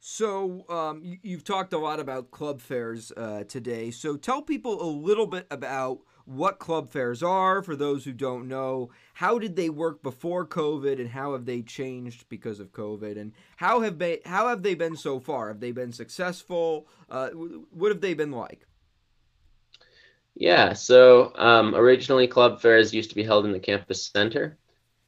So 0.00 0.66
um, 0.68 1.00
you, 1.22 1.36
have 1.36 1.44
talked 1.44 1.72
a 1.72 1.78
lot 1.78 1.98
about 1.98 2.30
club 2.30 2.60
fairs 2.60 3.10
uh, 3.16 3.44
today. 3.44 3.90
So 3.90 4.16
tell 4.16 4.42
people 4.42 4.82
a 4.82 4.90
little 4.90 5.26
bit 5.26 5.46
about 5.50 6.00
what 6.24 6.58
club 6.58 6.90
fairs 6.90 7.22
are 7.22 7.62
for 7.62 7.76
those 7.76 8.04
who 8.04 8.12
don't 8.12 8.48
know. 8.48 8.90
How 9.14 9.38
did 9.38 9.56
they 9.56 9.68
work 9.68 10.02
before 10.02 10.46
COVID, 10.46 10.98
and 11.00 11.08
how 11.08 11.32
have 11.32 11.44
they 11.44 11.62
changed 11.62 12.28
because 12.28 12.60
of 12.60 12.72
COVID? 12.72 13.18
And 13.18 13.32
how 13.56 13.80
have 13.80 13.98
they 13.98 14.20
how 14.24 14.48
have 14.48 14.62
they 14.62 14.74
been 14.74 14.96
so 14.96 15.20
far? 15.20 15.48
Have 15.48 15.60
they 15.60 15.72
been 15.72 15.92
successful? 15.92 16.88
Uh, 17.10 17.28
what 17.28 17.90
have 17.90 18.00
they 18.00 18.14
been 18.14 18.32
like? 18.32 18.66
Yeah, 20.34 20.72
so 20.72 21.32
um, 21.36 21.74
originally 21.74 22.26
club 22.26 22.60
fairs 22.60 22.92
used 22.92 23.10
to 23.10 23.16
be 23.16 23.22
held 23.22 23.44
in 23.44 23.52
the 23.52 23.60
campus 23.60 24.10
center, 24.12 24.58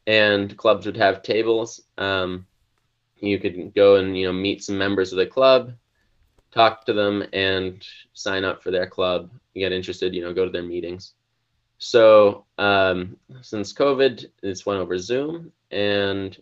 and 0.07 0.57
clubs 0.57 0.87
would 0.87 0.97
have 0.97 1.23
tables. 1.23 1.83
Um, 1.99 2.47
you 3.19 3.39
could 3.39 3.75
go 3.75 3.97
and 3.97 4.17
you 4.17 4.27
know 4.27 4.33
meet 4.33 4.63
some 4.63 4.79
members 4.79 5.13
of 5.13 5.19
the 5.19 5.27
club 5.27 5.73
talk 6.57 6.87
to 6.87 6.95
them 6.95 7.23
and 7.35 7.87
sign 8.15 8.43
up 8.43 8.63
for 8.63 8.71
their 8.71 8.87
club 8.87 9.31
get 9.61 9.73
interested 9.73 10.15
you 10.15 10.23
know 10.23 10.33
go 10.33 10.45
to 10.45 10.51
their 10.51 10.63
meetings. 10.63 11.15
So 11.79 12.47
um, 12.59 13.17
since 13.43 13.73
covid 13.73 14.27
it's 14.43 14.65
went 14.65 14.81
over 14.81 14.99
zoom 14.99 15.53
and 15.71 16.37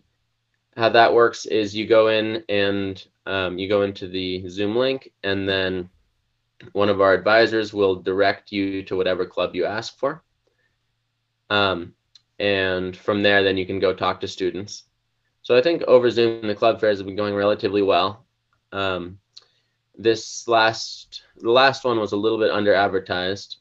how 0.77 0.89
that 0.89 1.13
works 1.13 1.45
is 1.45 1.75
you 1.75 1.87
go 1.87 2.07
in 2.07 2.43
and 2.49 3.05
um, 3.25 3.57
you 3.57 3.67
go 3.67 3.81
into 3.81 4.07
the 4.07 4.47
zoom 4.47 4.75
link 4.75 5.11
and 5.23 5.47
then 5.47 5.89
one 6.73 6.89
of 6.89 7.01
our 7.01 7.13
advisors 7.13 7.73
will 7.73 7.95
direct 7.95 8.51
you 8.51 8.83
to 8.83 8.95
whatever 8.95 9.25
club 9.25 9.55
you 9.55 9.65
ask 9.65 9.97
for. 9.97 10.23
Um, 11.49 11.93
and 12.39 12.95
from 12.95 13.23
there 13.23 13.43
then 13.43 13.57
you 13.57 13.65
can 13.65 13.79
go 13.79 13.93
talk 13.93 14.21
to 14.21 14.27
students. 14.27 14.83
So 15.45 15.55
I 15.55 15.61
think 15.61 15.83
over 15.83 16.09
Zoom, 16.09 16.47
the 16.47 16.55
club 16.55 16.79
fairs 16.79 16.97
have 16.97 17.05
been 17.05 17.15
going 17.15 17.35
relatively 17.35 17.83
well. 17.83 18.25
Um, 18.71 19.19
this 19.97 20.47
last, 20.47 21.23
the 21.37 21.51
last 21.51 21.83
one 21.83 21.99
was 21.99 22.11
a 22.11 22.17
little 22.17 22.37
bit 22.37 22.51
under 22.51 22.73
advertised, 22.73 23.57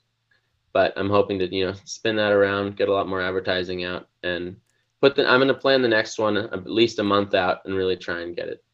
but 0.72 0.92
I'm 0.96 1.10
hoping 1.10 1.38
to, 1.38 1.54
you 1.54 1.66
know, 1.66 1.74
spin 1.84 2.16
that 2.16 2.32
around, 2.32 2.76
get 2.76 2.88
a 2.88 2.92
lot 2.92 3.08
more 3.08 3.20
advertising 3.20 3.84
out 3.84 4.08
and 4.22 4.56
put 5.00 5.16
the, 5.16 5.28
I'm 5.28 5.38
going 5.38 5.48
to 5.48 5.54
plan 5.54 5.82
the 5.82 5.88
next 5.88 6.18
one 6.18 6.36
at 6.36 6.66
least 6.66 6.98
a 6.98 7.04
month 7.04 7.34
out 7.34 7.58
and 7.64 7.74
really 7.74 7.96
try 7.96 8.22
and 8.22 8.34
get 8.34 8.48
it, 8.48 8.64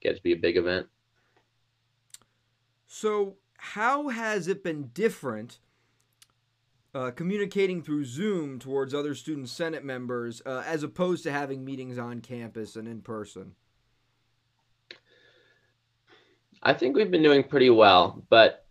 get 0.00 0.12
it 0.12 0.16
to 0.16 0.22
be 0.22 0.32
a 0.32 0.36
big 0.36 0.56
event. 0.56 0.86
So 2.86 3.36
how 3.58 4.08
has 4.08 4.48
it 4.48 4.64
been 4.64 4.90
different 4.94 5.58
uh, 6.94 7.10
communicating 7.10 7.82
through 7.82 8.04
Zoom 8.04 8.58
towards 8.58 8.94
other 8.94 9.14
student 9.14 9.48
senate 9.48 9.84
members 9.84 10.40
uh, 10.46 10.62
as 10.66 10.82
opposed 10.82 11.22
to 11.24 11.32
having 11.32 11.64
meetings 11.64 11.98
on 11.98 12.20
campus 12.20 12.76
and 12.76 12.88
in 12.88 13.02
person? 13.02 13.52
I 16.66 16.74
think 16.74 16.96
we've 16.96 17.12
been 17.12 17.22
doing 17.22 17.44
pretty 17.44 17.70
well, 17.70 18.24
but 18.28 18.66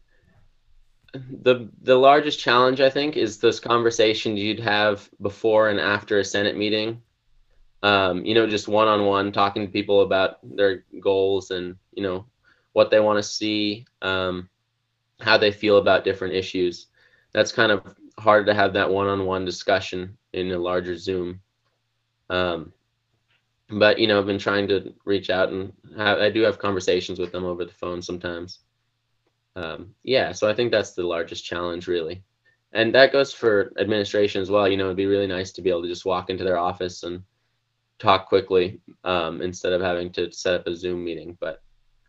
the 1.13 1.69
the 1.81 1.95
largest 1.95 2.41
challenge 2.41 2.81
I 2.81 2.89
think 2.89 3.15
is 3.15 3.37
those 3.37 3.61
conversations 3.61 4.37
you'd 4.37 4.59
have 4.59 5.09
before 5.21 5.69
and 5.69 5.79
after 5.79 6.19
a 6.19 6.25
Senate 6.25 6.57
meeting. 6.57 7.01
Um, 7.83 8.25
you 8.25 8.33
know, 8.33 8.47
just 8.47 8.67
one 8.67 8.89
on 8.89 9.05
one, 9.05 9.31
talking 9.31 9.65
to 9.65 9.71
people 9.71 10.01
about 10.01 10.39
their 10.43 10.83
goals 10.99 11.51
and 11.51 11.77
you 11.93 12.03
know 12.03 12.25
what 12.73 12.91
they 12.91 12.99
want 12.99 13.17
to 13.17 13.23
see, 13.23 13.85
um, 14.01 14.49
how 15.21 15.37
they 15.37 15.51
feel 15.51 15.77
about 15.77 16.03
different 16.03 16.33
issues. 16.33 16.87
That's 17.31 17.53
kind 17.53 17.71
of 17.71 17.95
hard 18.19 18.45
to 18.47 18.53
have 18.53 18.73
that 18.73 18.89
one-on-one 18.89 19.45
discussion 19.45 20.17
in 20.33 20.51
a 20.51 20.57
larger 20.57 20.97
Zoom. 20.97 21.39
Um, 22.29 22.73
but 23.69 23.99
you 23.99 24.07
know, 24.07 24.19
I've 24.19 24.25
been 24.25 24.39
trying 24.39 24.67
to 24.69 24.93
reach 25.05 25.29
out 25.29 25.49
and 25.49 25.73
have, 25.97 26.19
I 26.19 26.29
do 26.29 26.41
have 26.41 26.59
conversations 26.59 27.19
with 27.19 27.31
them 27.31 27.45
over 27.45 27.65
the 27.65 27.73
phone 27.73 28.01
sometimes. 28.01 28.59
Um, 29.55 29.95
yeah, 30.03 30.31
so 30.31 30.49
I 30.49 30.53
think 30.53 30.71
that's 30.71 30.91
the 30.91 31.03
largest 31.03 31.45
challenge, 31.45 31.87
really, 31.87 32.23
and 32.73 32.93
that 32.93 33.13
goes 33.13 33.33
for 33.33 33.71
administration 33.79 34.41
as 34.41 34.51
well. 34.51 34.67
You 34.67 34.77
know, 34.77 34.85
it'd 34.85 34.97
be 34.97 35.05
really 35.05 35.27
nice 35.27 35.51
to 35.53 35.61
be 35.61 35.69
able 35.69 35.83
to 35.83 35.87
just 35.87 36.05
walk 36.05 36.29
into 36.29 36.43
their 36.43 36.57
office 36.57 37.03
and 37.03 37.23
talk 37.99 38.27
quickly 38.27 38.81
um, 39.03 39.41
instead 39.41 39.73
of 39.73 39.81
having 39.81 40.11
to 40.13 40.31
set 40.31 40.55
up 40.55 40.67
a 40.67 40.75
Zoom 40.75 41.03
meeting. 41.03 41.37
But 41.39 41.61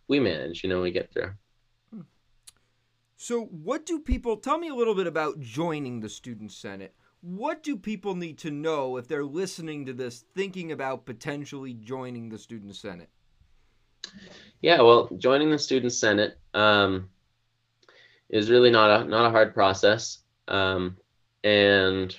we 0.08 0.20
manage, 0.20 0.62
you 0.62 0.70
know, 0.70 0.82
we 0.82 0.90
get 0.90 1.12
through. 1.12 1.32
So, 3.16 3.44
what 3.44 3.86
do 3.86 3.98
people 3.98 4.36
tell 4.36 4.58
me 4.58 4.68
a 4.68 4.74
little 4.74 4.94
bit 4.94 5.06
about 5.06 5.40
joining 5.40 6.00
the 6.00 6.08
Student 6.08 6.52
Senate? 6.52 6.94
What 7.20 7.62
do 7.62 7.76
people 7.76 8.14
need 8.14 8.38
to 8.38 8.50
know 8.50 8.96
if 8.96 9.08
they're 9.08 9.24
listening 9.24 9.86
to 9.86 9.92
this, 9.92 10.24
thinking 10.34 10.72
about 10.72 11.06
potentially 11.06 11.74
joining 11.74 12.28
the 12.28 12.38
Student 12.38 12.76
Senate? 12.76 13.08
Yeah, 14.60 14.82
well, 14.82 15.08
joining 15.18 15.50
the 15.50 15.58
Student 15.58 15.92
Senate 15.92 16.38
um, 16.54 17.08
is 18.28 18.50
really 18.50 18.70
not 18.70 19.02
a 19.02 19.04
not 19.04 19.26
a 19.26 19.30
hard 19.30 19.54
process, 19.54 20.18
um, 20.48 20.96
and 21.44 22.16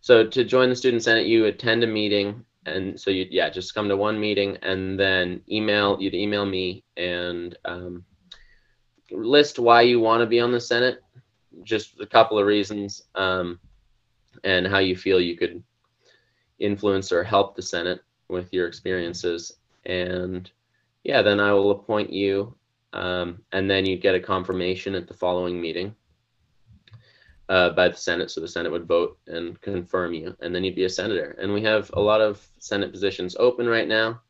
so 0.00 0.26
to 0.26 0.44
join 0.44 0.68
the 0.68 0.76
Student 0.76 1.02
Senate, 1.02 1.26
you 1.26 1.46
attend 1.46 1.82
a 1.82 1.86
meeting, 1.86 2.44
and 2.66 2.98
so 2.98 3.10
you 3.10 3.26
yeah 3.30 3.50
just 3.50 3.74
come 3.74 3.88
to 3.88 3.96
one 3.96 4.18
meeting, 4.20 4.58
and 4.62 4.98
then 4.98 5.40
email 5.50 5.96
you'd 6.00 6.14
email 6.14 6.46
me, 6.46 6.84
and 6.96 7.56
um, 7.64 8.04
list 9.10 9.58
why 9.58 9.82
you 9.82 10.00
want 10.00 10.20
to 10.20 10.26
be 10.26 10.40
on 10.40 10.52
the 10.52 10.60
Senate, 10.60 11.02
just 11.62 12.00
a 12.00 12.06
couple 12.06 12.38
of 12.38 12.46
reasons, 12.46 13.02
um, 13.14 13.58
and 14.44 14.66
how 14.66 14.78
you 14.78 14.96
feel 14.96 15.20
you 15.20 15.36
could 15.36 15.62
influence 16.58 17.10
or 17.10 17.24
help 17.24 17.56
the 17.56 17.62
Senate 17.62 18.00
with 18.28 18.52
your 18.52 18.66
experiences. 18.66 19.56
And 19.84 20.50
yeah, 21.02 21.22
then 21.22 21.40
I 21.40 21.52
will 21.52 21.72
appoint 21.72 22.12
you, 22.12 22.54
um, 22.92 23.42
and 23.52 23.70
then 23.70 23.84
you 23.84 23.96
get 23.96 24.14
a 24.14 24.20
confirmation 24.20 24.94
at 24.94 25.08
the 25.08 25.14
following 25.14 25.60
meeting 25.60 25.94
uh, 27.48 27.70
by 27.70 27.88
the 27.88 27.96
Senate. 27.96 28.30
So 28.30 28.40
the 28.40 28.48
Senate 28.48 28.72
would 28.72 28.86
vote 28.86 29.18
and 29.26 29.60
confirm 29.60 30.14
you, 30.14 30.36
and 30.40 30.54
then 30.54 30.64
you'd 30.64 30.76
be 30.76 30.84
a 30.84 30.88
senator. 30.88 31.36
And 31.40 31.52
we 31.52 31.62
have 31.62 31.90
a 31.94 32.00
lot 32.00 32.20
of 32.20 32.46
Senate 32.58 32.92
positions 32.92 33.36
open 33.38 33.66
right 33.66 33.88
now. 33.88 34.20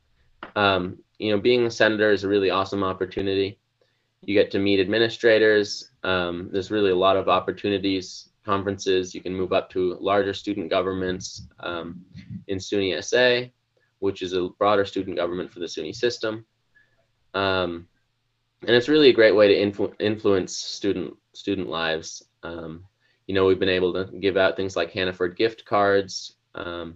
Um, 0.55 0.97
you 1.19 1.31
know, 1.31 1.39
being 1.39 1.65
a 1.65 1.71
senator 1.71 2.11
is 2.11 2.23
a 2.23 2.27
really 2.27 2.49
awesome 2.49 2.83
opportunity 2.83 3.59
you 4.25 4.33
get 4.33 4.51
to 4.51 4.59
meet 4.59 4.79
administrators. 4.79 5.91
Um, 6.03 6.49
there's 6.51 6.71
really 6.71 6.91
a 6.91 6.95
lot 6.95 7.17
of 7.17 7.29
opportunities, 7.29 8.29
conferences. 8.45 9.13
You 9.13 9.21
can 9.21 9.35
move 9.35 9.53
up 9.53 9.69
to 9.71 9.97
larger 9.99 10.33
student 10.33 10.69
governments 10.69 11.47
um, 11.59 12.05
in 12.47 12.57
SUNY 12.57 13.03
SA, 13.03 13.49
which 13.99 14.21
is 14.21 14.33
a 14.33 14.49
broader 14.57 14.85
student 14.85 15.17
government 15.17 15.51
for 15.51 15.59
the 15.59 15.65
SUNY 15.65 15.95
system. 15.95 16.45
Um, 17.33 17.87
and 18.61 18.71
it's 18.71 18.87
really 18.87 19.09
a 19.09 19.13
great 19.13 19.35
way 19.35 19.47
to 19.47 19.71
influ- 19.71 19.93
influence 19.99 20.55
student 20.55 21.15
student 21.33 21.67
lives. 21.67 22.23
Um, 22.43 22.85
you 23.27 23.35
know, 23.35 23.45
we've 23.45 23.59
been 23.59 23.69
able 23.69 23.93
to 23.93 24.11
give 24.19 24.37
out 24.37 24.55
things 24.55 24.75
like 24.75 24.91
Hannaford 24.91 25.35
gift 25.35 25.65
cards. 25.65 26.35
Um, 26.53 26.95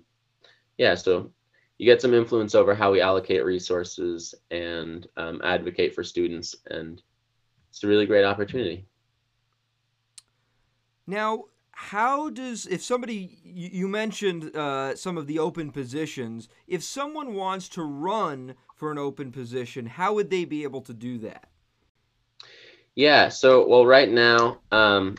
yeah, 0.77 0.95
so 0.95 1.31
you 1.77 1.85
get 1.85 2.01
some 2.01 2.13
influence 2.13 2.55
over 2.55 2.73
how 2.73 2.91
we 2.91 3.01
allocate 3.01 3.43
resources 3.43 4.35
and 4.51 5.07
um, 5.17 5.41
advocate 5.43 5.93
for 5.93 6.03
students 6.03 6.55
and 6.67 7.01
it's 7.69 7.83
a 7.83 7.87
really 7.87 8.05
great 8.05 8.25
opportunity. 8.25 8.85
Now, 11.09 11.45
how 11.71 12.29
does 12.29 12.67
if 12.67 12.83
somebody 12.83 13.39
you 13.43 13.87
mentioned 13.87 14.55
uh, 14.55 14.95
some 14.97 15.17
of 15.17 15.27
the 15.27 15.39
open 15.39 15.71
positions. 15.71 16.49
If 16.67 16.83
someone 16.83 17.33
wants 17.33 17.69
to 17.69 17.83
run 17.83 18.55
for 18.75 18.91
an 18.91 18.97
open 18.97 19.31
position 19.31 19.85
how 19.85 20.13
would 20.13 20.29
they 20.29 20.43
be 20.45 20.63
able 20.63 20.81
to 20.81 20.93
do 20.93 21.17
that? 21.19 21.49
Yeah 22.95 23.29
so 23.29 23.65
well 23.65 23.85
right 23.85 24.09
now 24.09 24.59
um, 24.71 25.15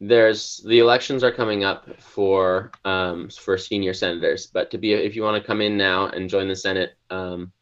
there's 0.00 0.62
the 0.64 0.78
elections 0.78 1.24
are 1.24 1.32
coming 1.32 1.64
up 1.64 2.00
for 2.00 2.70
um, 2.84 3.28
for 3.28 3.58
senior 3.58 3.94
senators. 3.94 4.46
But 4.46 4.70
to 4.70 4.78
be 4.78 4.92
if 4.92 5.16
you 5.16 5.22
want 5.22 5.42
to 5.42 5.46
come 5.46 5.60
in 5.60 5.76
now 5.76 6.06
and 6.06 6.30
join 6.30 6.46
the 6.46 6.56
senate 6.56 6.96
um, 7.10 7.52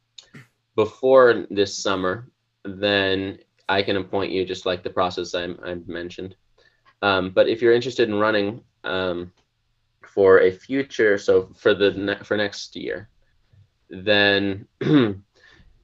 before 0.76 1.46
this 1.50 1.76
summer 1.82 2.28
then 2.64 3.38
I 3.70 3.82
can 3.82 3.96
appoint 3.96 4.32
you 4.32 4.44
just 4.44 4.66
like 4.66 4.82
the 4.82 4.90
process 4.90 5.34
I, 5.34 5.44
I 5.64 5.76
mentioned. 5.86 6.36
Um, 7.02 7.30
but 7.30 7.48
if 7.48 7.60
you're 7.60 7.74
interested 7.74 8.08
in 8.08 8.14
running 8.16 8.62
um, 8.82 9.32
for 10.02 10.40
a 10.40 10.50
future, 10.50 11.18
so 11.18 11.50
for 11.56 11.74
the 11.74 11.90
ne- 11.92 12.24
for 12.24 12.36
next 12.36 12.76
year, 12.76 13.08
then 13.90 14.66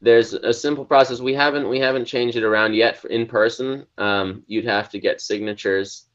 there's 0.00 0.32
a 0.32 0.52
simple 0.52 0.84
process. 0.84 1.20
We 1.20 1.34
haven't 1.34 1.68
we 1.68 1.78
haven't 1.78 2.06
changed 2.06 2.36
it 2.36 2.44
around 2.44 2.74
yet 2.74 3.04
in 3.04 3.26
person. 3.26 3.86
Um, 3.98 4.44
you'd 4.46 4.64
have 4.64 4.88
to 4.90 4.98
get 4.98 5.20
signatures, 5.20 6.06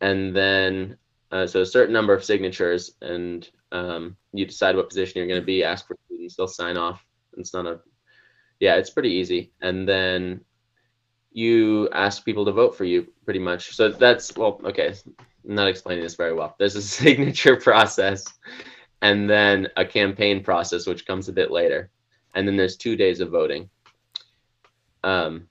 and 0.00 0.34
then 0.34 0.96
uh, 1.30 1.46
so 1.46 1.60
a 1.60 1.66
certain 1.66 1.92
number 1.92 2.14
of 2.14 2.24
signatures, 2.24 2.92
and 3.02 3.48
um, 3.72 4.16
you 4.32 4.46
decide 4.46 4.76
what 4.76 4.88
position 4.88 5.18
you're 5.18 5.28
going 5.28 5.40
to 5.40 5.46
be. 5.46 5.64
Ask 5.64 5.86
for 5.86 5.96
students, 6.06 6.36
they'll 6.36 6.48
sign 6.48 6.76
off. 6.76 7.04
It's 7.36 7.52
not 7.52 7.66
a 7.66 7.80
yeah, 8.60 8.76
it's 8.76 8.90
pretty 8.90 9.10
easy. 9.10 9.52
And 9.60 9.88
then 9.88 10.40
you 11.34 11.88
ask 11.90 12.24
people 12.24 12.44
to 12.44 12.52
vote 12.52 12.76
for 12.76 12.84
you 12.84 13.06
pretty 13.24 13.40
much. 13.40 13.74
So 13.74 13.90
that's 13.90 14.34
well, 14.36 14.60
okay. 14.64 14.94
I'm 15.06 15.54
not 15.54 15.68
explaining 15.68 16.04
this 16.04 16.14
very 16.14 16.32
well. 16.32 16.54
There's 16.58 16.76
a 16.76 16.82
signature 17.00 17.56
process 17.56 18.24
and 19.02 19.28
then 19.28 19.68
a 19.76 19.84
campaign 19.84 20.42
process, 20.42 20.86
which 20.86 21.04
comes 21.06 21.28
a 21.28 21.32
bit 21.32 21.50
later. 21.50 21.90
And 22.34 22.46
then 22.48 22.56
there's 22.56 22.76
two 22.76 22.96
days 22.96 23.20
of 23.20 23.30
voting. 23.30 23.68
Um, 25.02 25.48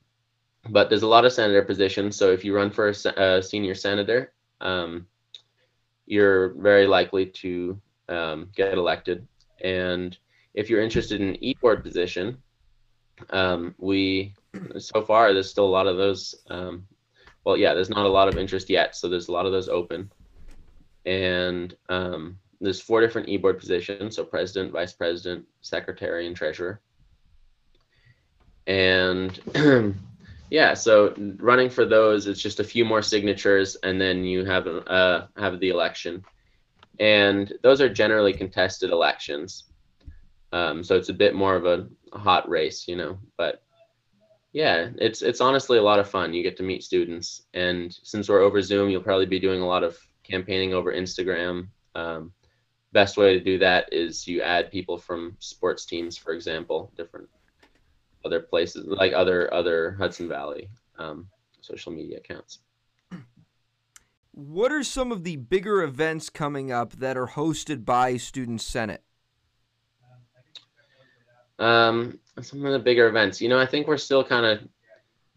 but 0.69 0.89
there's 0.89 1.03
a 1.03 1.07
lot 1.07 1.25
of 1.25 1.33
senator 1.33 1.61
positions. 1.61 2.15
So 2.15 2.31
if 2.31 2.45
you 2.45 2.55
run 2.55 2.71
for 2.71 2.89
a, 2.89 3.21
a 3.21 3.43
senior 3.43 3.75
senator, 3.75 4.33
um, 4.61 5.05
you're 6.05 6.53
very 6.53 6.87
likely 6.87 7.25
to 7.25 7.79
um, 8.07 8.49
get 8.55 8.73
elected. 8.73 9.27
And 9.61 10.17
if 10.53 10.69
you're 10.69 10.81
interested 10.81 11.19
in 11.19 11.29
an 11.29 11.43
e-board 11.43 11.83
position, 11.83 12.37
um, 13.31 13.75
we 13.77 14.33
so 14.77 15.01
far 15.01 15.33
there's 15.33 15.49
still 15.49 15.65
a 15.65 15.67
lot 15.67 15.87
of 15.87 15.97
those. 15.97 16.35
Um, 16.49 16.85
well, 17.45 17.57
yeah, 17.57 17.73
there's 17.73 17.89
not 17.89 18.05
a 18.05 18.09
lot 18.09 18.27
of 18.27 18.37
interest 18.37 18.69
yet, 18.69 18.95
so 18.95 19.09
there's 19.09 19.27
a 19.27 19.31
lot 19.31 19.45
of 19.45 19.51
those 19.51 19.69
open. 19.69 20.11
And 21.05 21.75
um, 21.89 22.37
there's 22.61 22.79
four 22.79 23.01
different 23.01 23.27
e-board 23.27 23.59
positions, 23.59 24.15
so 24.15 24.23
president, 24.23 24.71
vice 24.71 24.93
president, 24.93 25.45
secretary, 25.61 26.27
and 26.27 26.35
treasurer. 26.35 26.81
And 28.65 29.37
yeah, 30.49 30.73
so 30.73 31.13
running 31.37 31.69
for 31.69 31.83
those, 31.83 32.27
it's 32.27 32.41
just 32.41 32.61
a 32.61 32.63
few 32.63 32.85
more 32.85 33.01
signatures, 33.01 33.75
and 33.83 33.99
then 33.99 34.23
you 34.23 34.45
have 34.45 34.67
uh, 34.67 35.27
have 35.37 35.59
the 35.59 35.69
election. 35.69 36.23
And 36.99 37.51
those 37.63 37.81
are 37.81 37.89
generally 37.89 38.33
contested 38.33 38.91
elections. 38.91 39.65
Um, 40.53 40.83
so 40.83 40.95
it's 40.95 41.09
a 41.09 41.13
bit 41.13 41.33
more 41.33 41.55
of 41.55 41.65
a 41.65 41.87
hot 42.17 42.47
race, 42.47 42.87
you 42.87 42.95
know. 42.95 43.17
But 43.37 43.63
yeah, 44.53 44.89
it's 44.97 45.23
it's 45.23 45.41
honestly 45.41 45.79
a 45.79 45.83
lot 45.83 45.99
of 45.99 46.09
fun. 46.09 46.33
You 46.33 46.43
get 46.43 46.55
to 46.57 46.63
meet 46.63 46.83
students, 46.83 47.41
and 47.55 47.91
since 48.03 48.29
we're 48.29 48.41
over 48.41 48.61
Zoom, 48.61 48.89
you'll 48.89 49.01
probably 49.01 49.25
be 49.25 49.39
doing 49.39 49.61
a 49.61 49.67
lot 49.67 49.83
of 49.83 49.97
campaigning 50.23 50.75
over 50.75 50.93
Instagram. 50.93 51.67
Um, 51.95 52.31
best 52.91 53.17
way 53.17 53.33
to 53.33 53.43
do 53.43 53.57
that 53.57 53.91
is 53.91 54.27
you 54.27 54.41
add 54.43 54.71
people 54.71 54.97
from 54.99 55.35
sports 55.39 55.85
teams, 55.85 56.17
for 56.17 56.33
example, 56.33 56.91
different 56.95 57.27
other 58.23 58.39
places 58.39 58.85
like 58.85 59.11
other 59.11 59.51
other 59.51 59.95
Hudson 59.97 60.29
Valley 60.29 60.69
um, 60.99 61.27
social 61.61 61.91
media 61.91 62.17
accounts. 62.17 62.59
What 64.35 64.71
are 64.71 64.83
some 64.83 65.11
of 65.11 65.23
the 65.23 65.35
bigger 65.35 65.83
events 65.83 66.29
coming 66.29 66.71
up 66.71 66.93
that 66.93 67.17
are 67.17 67.27
hosted 67.27 67.85
by 67.85 68.17
Student 68.17 68.61
Senate? 68.61 69.03
Um, 71.59 72.19
some 72.41 72.65
of 72.65 72.73
the 72.73 72.79
bigger 72.79 73.07
events. 73.07 73.41
You 73.41 73.49
know, 73.49 73.59
I 73.59 73.65
think 73.65 73.87
we're 73.87 73.97
still 73.97 74.23
kind 74.23 74.45
of 74.45 74.67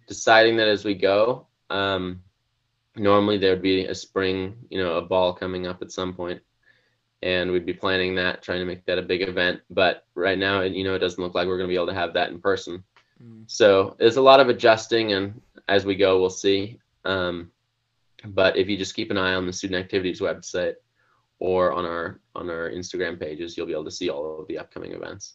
deciding 0.06 0.56
that 0.56 0.68
as 0.68 0.84
we 0.84 0.94
go. 0.94 1.46
Um, 1.70 2.22
normally 2.96 3.38
there 3.38 3.50
would 3.50 3.62
be 3.62 3.84
a 3.84 3.94
spring, 3.94 4.56
you 4.70 4.82
know, 4.82 4.96
a 4.96 5.02
ball 5.02 5.32
coming 5.32 5.66
up 5.66 5.82
at 5.82 5.92
some 5.92 6.14
point, 6.14 6.40
and 7.22 7.50
we'd 7.50 7.66
be 7.66 7.74
planning 7.74 8.14
that, 8.16 8.42
trying 8.42 8.60
to 8.60 8.64
make 8.64 8.84
that 8.86 8.98
a 8.98 9.02
big 9.02 9.22
event. 9.22 9.60
But 9.70 10.06
right 10.14 10.38
now, 10.38 10.62
you 10.62 10.84
know, 10.84 10.94
it 10.94 11.00
doesn't 11.00 11.22
look 11.22 11.34
like 11.34 11.46
we're 11.46 11.58
going 11.58 11.68
to 11.68 11.72
be 11.72 11.76
able 11.76 11.88
to 11.88 11.94
have 11.94 12.14
that 12.14 12.30
in 12.30 12.40
person. 12.40 12.82
Mm. 13.22 13.44
So 13.46 13.96
there's 13.98 14.16
a 14.16 14.22
lot 14.22 14.40
of 14.40 14.48
adjusting, 14.48 15.12
and 15.12 15.40
as 15.68 15.84
we 15.84 15.96
go, 15.96 16.20
we'll 16.20 16.30
see. 16.30 16.78
Um, 17.04 17.50
but 18.24 18.56
if 18.56 18.68
you 18.68 18.76
just 18.76 18.94
keep 18.94 19.10
an 19.10 19.18
eye 19.18 19.34
on 19.34 19.46
the 19.46 19.52
student 19.52 19.82
activities 19.82 20.20
website 20.20 20.74
or 21.38 21.72
on 21.72 21.84
our 21.84 22.20
on 22.34 22.48
our 22.50 22.70
Instagram 22.70 23.20
pages, 23.20 23.56
you'll 23.56 23.66
be 23.66 23.72
able 23.72 23.84
to 23.84 23.90
see 23.90 24.08
all 24.08 24.40
of 24.40 24.48
the 24.48 24.58
upcoming 24.58 24.92
events. 24.92 25.34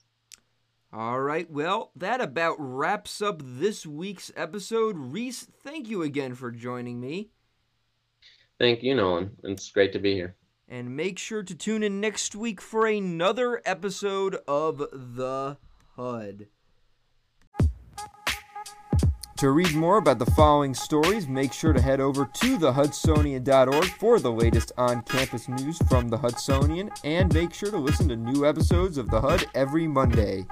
All 0.93 1.21
right, 1.21 1.49
well, 1.49 1.91
that 1.95 2.19
about 2.19 2.57
wraps 2.59 3.21
up 3.21 3.41
this 3.45 3.85
week's 3.85 4.29
episode. 4.35 4.97
Reese, 4.97 5.47
thank 5.63 5.87
you 5.87 6.03
again 6.03 6.35
for 6.35 6.51
joining 6.51 6.99
me. 6.99 7.29
Thank 8.59 8.83
you, 8.83 8.93
Nolan. 8.93 9.31
It's 9.43 9.71
great 9.71 9.93
to 9.93 9.99
be 9.99 10.13
here. 10.15 10.35
And 10.67 10.95
make 10.95 11.17
sure 11.17 11.43
to 11.43 11.55
tune 11.55 11.81
in 11.81 12.01
next 12.01 12.35
week 12.35 12.59
for 12.59 12.85
another 12.87 13.61
episode 13.65 14.37
of 14.49 14.79
The 14.91 15.57
HUD. 15.95 16.47
To 19.37 19.49
read 19.49 19.73
more 19.73 19.97
about 19.97 20.19
the 20.19 20.29
following 20.31 20.73
stories, 20.75 21.27
make 21.27 21.51
sure 21.53 21.73
to 21.73 21.81
head 21.81 21.99
over 21.99 22.25
to 22.25 22.57
thehudsonian.org 22.59 23.85
for 23.85 24.19
the 24.19 24.31
latest 24.31 24.71
on 24.77 25.01
campus 25.03 25.47
news 25.47 25.79
from 25.89 26.09
the 26.09 26.17
Hudsonian, 26.17 26.91
and 27.03 27.33
make 27.33 27.53
sure 27.53 27.71
to 27.71 27.77
listen 27.77 28.07
to 28.09 28.15
new 28.15 28.45
episodes 28.45 28.97
of 28.97 29.09
The 29.09 29.19
HUD 29.19 29.45
every 29.55 29.87
Monday. 29.87 30.45